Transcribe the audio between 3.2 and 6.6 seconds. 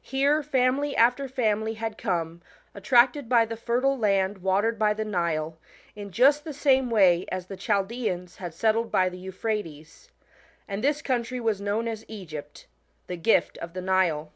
by the fertile land watered by the Nile, in just the